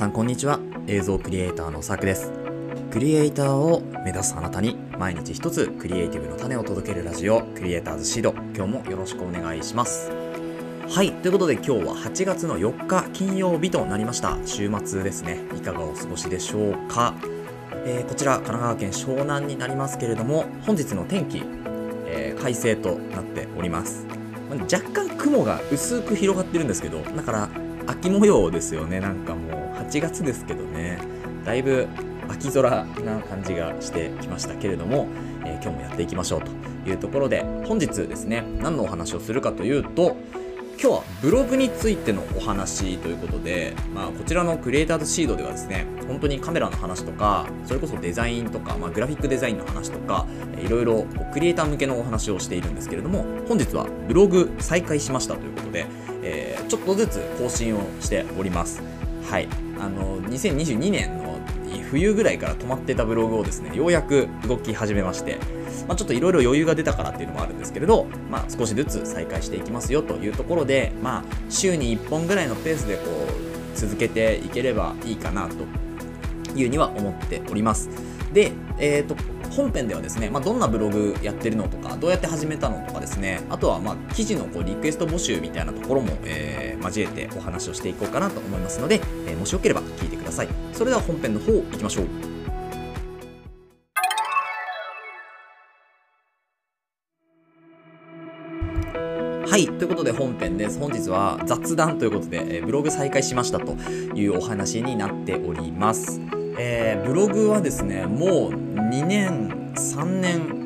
[0.00, 0.58] さんこんにちは。
[0.86, 2.32] 映像クリエイターのさくです。
[2.90, 8.32] クリエイターを目指すあなたに毎日一つクリエイティブの種を届けるラジオクリエイターズシード。
[8.56, 10.10] 今日もよろしくお願いします。
[10.88, 11.12] はい。
[11.12, 14.38] ということで今日は8月の4日金曜日となりました。
[14.46, 15.40] 週末ですね。
[15.54, 17.14] いかがお過ごしでしょうか、
[17.84, 21.42] えー、こちら神奈川県湘南になりますけれども本日の天気、
[22.06, 24.06] えー、快晴となっております。
[24.62, 29.00] 若干雲が薄く広がってるんですけどだから秋模様ですよね。
[29.00, 30.98] なんかもう8月ですけどね。
[31.44, 31.88] だいぶ
[32.28, 35.08] 秋空な感じがしてきましたけれども、
[35.44, 36.52] えー、今日もやっていきましょうと
[36.88, 40.16] いうところで本日ですね何のお話をするかというと
[40.82, 50.26] 今日はブログについてのお話ということで、まあ、こちらのクリエイターズシードではですね本当にカメラの話とかそれこそデザインとか、まあ、グラフィックデザインの話とか
[50.58, 55.84] いろいろクリエイター向けのお話をしているんですけれども本日はブログ再開しましたということで、
[56.22, 58.82] えー、ちょっとずつ更新をしております。
[59.28, 59.48] はい。
[59.78, 61.19] あの2022年
[61.90, 65.38] 冬ぐらいから止まってたブログをですねようやく動き始めまして
[65.90, 73.02] まあ、ちょっといろいろ余裕が出たからっていうのもあるんですけれど、まあ、少しずつ再開していきますよというところで、まあ、週に1本ぐらいのペースでこ
[73.74, 75.64] う続けていければいいかなと
[76.56, 77.88] いうには思っております。
[78.32, 79.16] で、えーと、
[79.50, 92.40] 本編ではですね、まあ、どんなブログやってるのとかどうやって始めたのとかですねあとはまあ記事のこうリクエスト募集みたいなところも、えー、交えてお話をしていこうかなと思いますので、えー、もしよければ聞いてくださいそれでは本編の方いきましょう
[99.50, 99.66] はい。
[99.66, 100.78] ということで本編です。
[100.78, 103.72] 本日は雑談ということで、えー、ブログ再開しましたと
[104.14, 106.20] いうお話になっております。
[106.56, 110.59] えー、ブログはですね、もう2年、3年、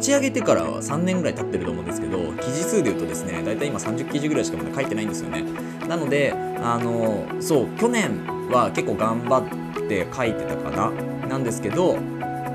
[0.00, 5.44] 立ち上げてからは3年ぐらい経ってると思うんですけど、記事数で言うとですね、だいたい今30記事ぐらいしかまだ書いてないんですよね。
[5.86, 10.90] なので、あの、そう、去年は結構頑張って書いてたかな。
[11.28, 11.98] なんですけど、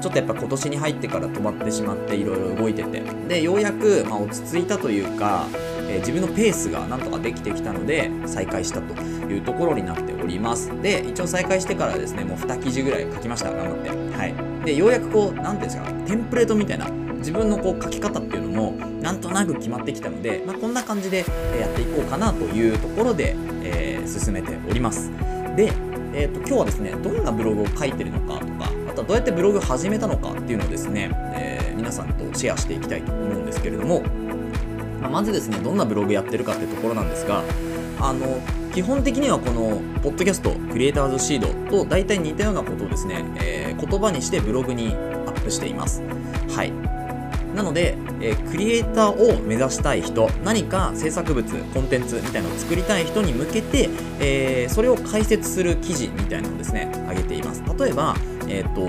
[0.00, 5.46] ちょっとやっぱ今年に入ってから止まってしまっていろいろ動いててでようやく、まあ、落ち着いたというか、
[5.88, 21.18] えー、自分のペースがなんとかできてきたので再開したというところになっておりますで一応再開してからですねもう2記事ぐらい書きました頑張ってはいでようやくこう何ていうんですかテンプレートみたいな自分のこう書き方っていうのもなんとなく決まってきたので、まあ、こんな感じで
[21.58, 25.10] やっていこうかなというところで、えー、進めております。
[25.56, 25.72] で、
[26.14, 34.02] えーと、今日はですねどんなブログを書いてるのかとかあとはどうやってブログ始めたのかっていうのをですね、えー、皆さんとシェアしていきたいと思うんですけれども、
[35.00, 37.42] まあ、まずですねどんなブログやってるかっていうところなんですが
[38.00, 38.40] あの
[38.74, 46.02] 基本的にはこのポッドキャストクリエイターズシードと大体似たようなことをですね、えー、言葉にしてブログにアップしています。
[46.48, 47.01] はい。
[47.54, 53.88] なので、えー、クリエイターを目指したい人何か制作物コンテンツみたいなのを作りたい人に向けて、
[54.20, 58.16] えー、それを解説する記事みたいなのをですね上げています例えば、
[58.48, 58.88] えーと、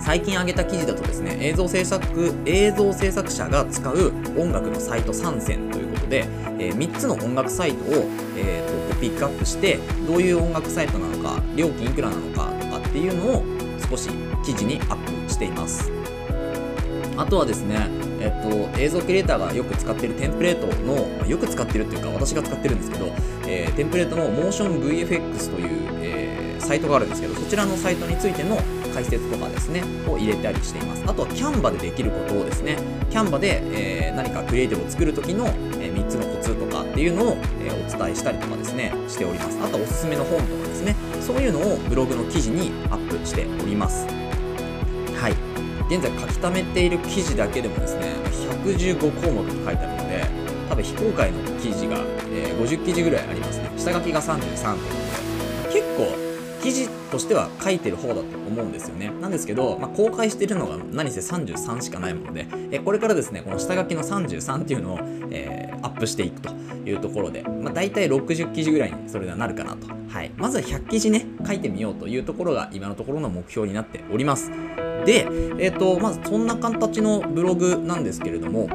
[0.00, 6.26] 最近上げた記事だとですね映像制作映像制作者が使う音楽のサイト3選ということで、
[6.58, 8.04] えー、3つの音楽サイトを、
[8.36, 13.44] えーとピックアップしてどういう音楽サイトなのか料金いくらなのかとかっていうのを
[13.88, 14.08] 少し
[14.44, 15.95] 記事にアップしています。
[17.16, 17.88] あとはですね、
[18.20, 23.06] えっと、映像クリエイターがよく使っているテンプレートのま、よく使ってるっていうか私が使ってるんですけど、
[23.46, 28.56] えー、テンプレートの MotionVFX という、えー、サイトがあるんですけど、そちらのサイトについての
[28.92, 31.04] 解説とかですね、を入れたりしています。
[31.06, 32.78] あとはキャンバでできることをですね、
[33.10, 33.62] キャンバで、
[34.08, 39.58] えー、何かクリエイティブを作るときの、え3つのコツとかっていうのを、えお伝えしたりとかですね、しております。
[39.62, 44.06] あとはおすすめの本とかですね、そういうのをブログの記事にアップしております。
[45.14, 45.55] はい。
[45.88, 48.14] 現在書き溜めている記事だけでもですね
[48.64, 50.24] 115項目と書いてあるので
[50.68, 51.98] 多分非公開の記事が、
[52.30, 54.60] えー、50記事ぐらいありますね下書きが33というこ
[55.66, 56.26] とで結構
[56.62, 59.12] 記事としては書いてる方だと思うんですよね。
[59.20, 64.98] なんですけど、まあ、公開してるのが何せ33しかないもので、えこれからですね、この下書きの33っていうのを、
[65.30, 66.52] えー、アップしていくと
[66.84, 69.86] いうところで、まあ、大体60記事ぐらいにそれがなるかなと。
[70.08, 70.32] はい。
[70.36, 74.50] まずは100記事ね、書いてみようというところが今のところの目標になっております。
[75.06, 75.26] で、
[75.58, 78.68] えっ、ー、と、まずそんな形のブログなんですけれども、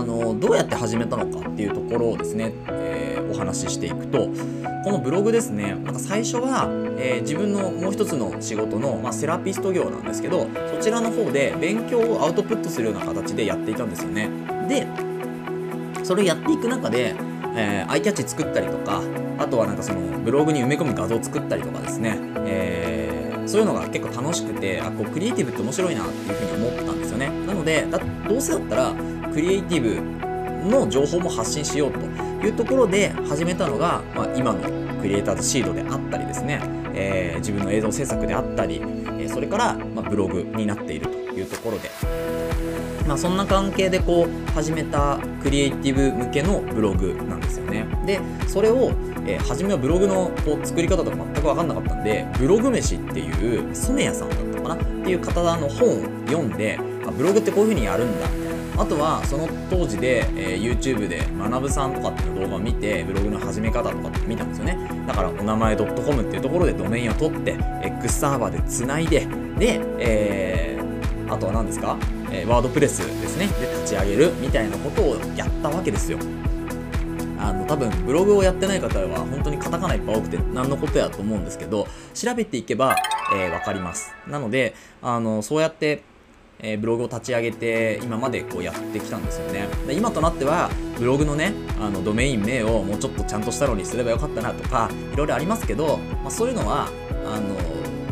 [0.00, 4.28] あのどうやって始めたのかっていうところをですね、えー、お話ししていくと
[4.84, 6.68] このブログですねなんか最初は、
[6.98, 14.30] えー、自分のもう一つの仕事の、まあ、セラピスト業なんですけどそちらの方で勉強をアウトプットするような形でやっていたんですよね。
[14.68, 14.86] で
[16.04, 17.14] それをやっていく中で、
[17.54, 19.02] えー、アイキャッチ作ったりとか
[19.38, 22.89] あとはなんかそのブログに埋め込む画像を作ったりとかですね、え、
[23.50, 27.30] そういうのが結構楽しくてあこうクリエイティブって面白いなっていうふうに思ったんですよね。
[27.46, 27.98] なのでだ
[28.28, 28.94] どうせだったら
[29.32, 31.98] クリエイティブの情報も発信しようと
[32.46, 34.60] いうところで始めたのが、まあ、今の
[35.00, 36.60] クリエイターズシードであったりですね、
[36.94, 38.82] えー、自分の映像制作であったり、
[39.18, 41.90] えそれから、まブログになっているというところで、
[43.10, 47.84] まあ、そんな関係でこう始めたクリエイティブ向けのブログなんですよね。
[48.06, 48.92] でそれを、
[49.26, 58.28] えー、初めはブログのこう作り方とか全く分かんなかったんでブログ飯っていう染谷さんだったかなっていう方の本を読んであブログってこういう風にやるんだ。
[58.80, 64.78] あとはその当時で、えー、YouTube で学さんとかっていう動画を見てブログの始め方とかって見たんですよね。
[65.08, 69.26] だからお名前 .com っていうところでドメインを取って X サーバーでつないで
[69.58, 71.98] で、えー、あとは何ですか？
[72.32, 73.46] えー、ワードプレスですね。
[73.46, 76.18] で立ち上げるみたいなことをやったわけですよ。
[77.38, 82.96] あの多分ブログをやってない方は本当にカタカナいっぱい多くて何のことやと思うんですけど調べていけば、
[83.34, 84.12] えー、分かります。
[84.28, 86.02] なのであのそうやって
[86.62, 89.66] えー、ブログを立ち上げて今までこうやってきたんですよね。
[89.86, 96.88] で今となってはブログのねあのドメイン名をもうちょっとちゃんとしたのにすればよかったなとかいろいろありますけど、まあ、そういうのは
[97.24, 97.56] あの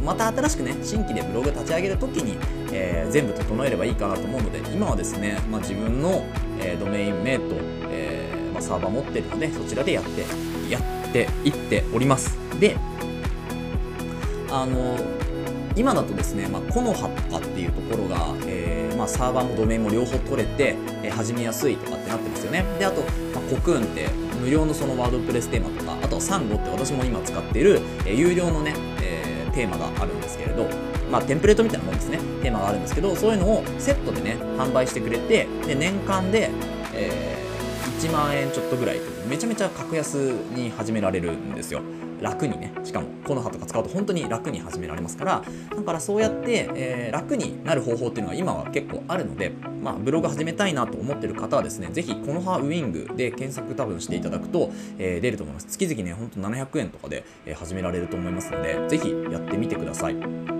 [0.09, 2.39] また新しくね新規でブログ立ち上げるときに、
[2.73, 6.25] えー、全部整えればいいかなと思うので今はですね、まあ、自分の、
[6.59, 7.57] えー、ドメイン名と、
[7.91, 10.25] えー、まあ、サーバー持ってるのでそちらでやって
[10.73, 12.39] やっていっております。
[12.59, 12.75] で
[14.51, 14.97] あの
[15.77, 22.65] 今だとですね、まあ、コノハとかっていうところが、えー、まあ、サーバーもドメインも両方取れて、えー、始めやすいとかってなってますよね。
[22.79, 24.09] であと、まあ、コクーンって
[24.41, 28.75] 無料のそのワードプレステーマとかあとはサンゴって私も今使っている、えー、有料のね、
[29.59, 30.69] テーマがあるんですけれど、
[31.11, 32.19] まあ、テンプレートみたいなもんですね。
[32.41, 36.51] テーマがあるんですけどそういうのをセットでね販売してくれてで年間で、
[36.95, 37.38] えー、
[37.89, 41.81] 1万円ちょっとぐらいめちゃめちゃ格安に始められるんですよ。
[42.21, 42.73] 楽にね。
[42.85, 45.43] しかもこの葉とか使うと本当に楽に始められますから。
[45.75, 49.53] だからそうやって、えー、楽になる方法っていうのは今は結構あるので、
[49.83, 55.67] まあ、ブログ始めたいなと思ってる方はですねぜひこの葉ウィングで検索多分していただくと、えー、出ると思います。
[55.69, 60.58] 月々ねほんと700円とかで、え、始められると思いますのでぜひやってみてください。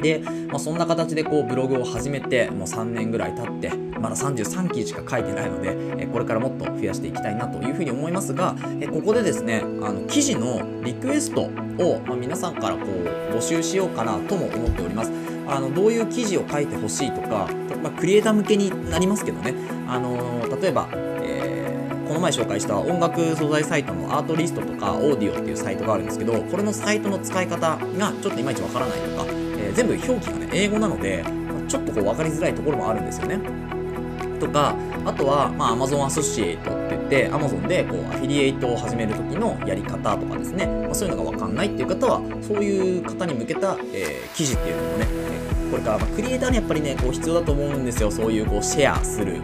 [0.00, 8.54] で、まあ、そんな形でこうブログを始めてもう3年ぐらい経ってまだ33期しか書いてないので、これからもっと増やしていきたいなというふうに思いますが、
[8.92, 11.42] ここでですねあの記事のリクエスト
[11.82, 15.12] を、皆さんからこう募集しようかなとも思っております。
[15.48, 17.48] あのどういう記事を書いてほしいとか、
[17.82, 19.54] まあ、クリエイター向けになりますけどね。
[19.88, 20.88] あの例えば、
[21.22, 33.38] えー、この前紹介した音楽素材サイトのアートリストとかオーディオっていうサイトがあるんですけどこれのサイトの使い方がちょっといまいちわからないとかえー、全部表記がね、英語なのでま、ちょっとこう分かりづらいところもあるんですよね。
[34.40, 34.74] とか、
[35.04, 45.06] あとは、まあ、Amazon アソシエイトって言って、Amazon でこうアフィリエイトを始める時のやり方とかですね、まあ、そういうのが分かんないっていう方は、そういう方に向けた、えー、記事っていうのもね、
[45.70, 48.10] これから、まあ、クリエイターにやっぱりね、こう必要だと思うんですよ。
[48.10, 49.40] そういうこうシェアする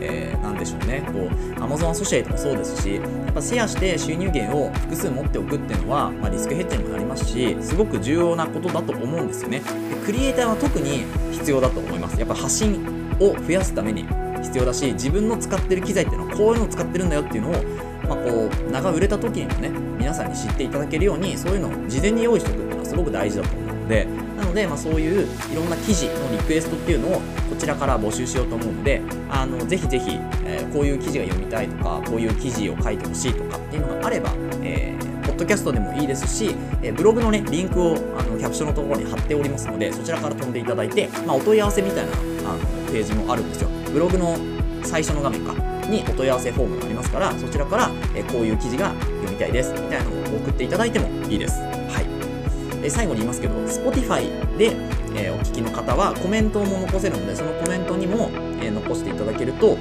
[0.00, 1.02] えー、なんでしょうね。
[1.06, 9.60] こう Amazon アソシエイトもそうですしやっぱシェアして収入源を複数持っておくっていうのは、まあ、リスクヘッジにもなりますしすごく重要なことだと思うんですよね。
[9.60, 12.18] でクリエイターは特に必要だと思います。
[12.18, 12.84] やっぱ発信
[13.20, 14.06] を増やすために
[14.42, 19.68] 必要だし自分の使ってる機材っていうのはこういうのを使ってるんだよっていうのをまあ、こう名が売れた時にもね
[19.98, 30.12] 皆さんに知っていただけるようにそういうのを事前に用意しておくっていうのはすごく大事だと思うのでなので、まあ、そういういろんな記事のリクエストっていうのをこちらから募集しようと思うのであのぜひぜひ、
[30.44, 34.30] えー、こういう記事が読みたいとかこういう記事を書いてほしいとかっていうのがあれば、
[34.62, 42.16] えー、ポッドキャストでもいいですし、えー、ブログのねリンクをあのキャプションのところに貼っておりますのでそちらから飛んでいただいて、まあ、お問い合わせみたいなあ
[42.52, 42.58] の
[42.92, 44.36] ページもあるんですよブログの
[44.84, 45.52] 最初の画面か
[45.88, 51.77] にお問い合わせフォームがありますからそちらから、えこういう記事が読みたいですみたいなのを送っていただいてもいいです。
[52.88, 54.74] はいえ最後に言いますけど Spotify で、
[55.14, 58.30] えお聞きの方はコメントも残せるのでそのコメントにも、
[58.62, 59.76] え残していただけると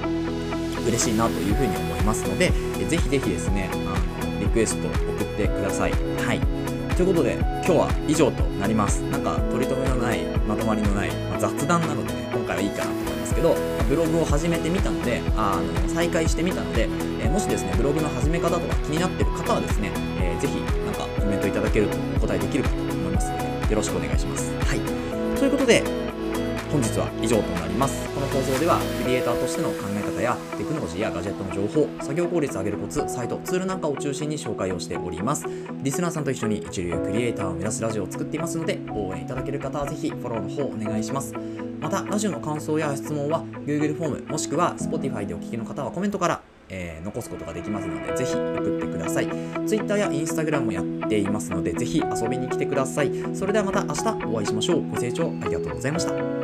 [0.86, 5.92] 嬉しいなというふうに思いますので、えー、ぜひぜひですねあのリクエスト送ってください。
[5.92, 6.40] はい
[6.96, 13.56] ということで今日は以上となりますなんか取り留めのないまとまりのない、まあ、雑談なのでね今回はいいかなと思いますけど
[13.88, 22.87] ブログを始めてみたのであの再開してみたので、えー、もしですねブログの始め方とか気になってる方はですね、えー、ぜひなんかコメントいただけるとお答えできるかと、
[23.70, 24.54] よろしくお願いします。
[24.54, 24.80] はい。
[25.38, 25.84] ということで、
[26.72, 28.08] 本日は以上となります。
[28.10, 35.46] この放送では、クリエイターとしての考え方やテクノロジーやガジェットの情報、作業効率を上げるコツ、サイト、ツールなんかを中心に紹介をしております。
[35.84, 41.34] リスナーさんと一緒に一流クリエイターを目指すラジオを作っていますので、応援いただける方はぜひフォローの方お願いします。
[41.80, 49.28] また、ラジオの感想や質問は Google フォームもしくは Spotify でお聞きの方はコメントからえー、残すことができますので、ぜひ送ってください。
[49.66, 53.12] Twitter や Instagram もやっていますので、ぜひ遊びに来てください。
[53.34, 54.88] それではまた明日お会いしましょう。
[54.88, 56.37] ご清聴ありがとうございました。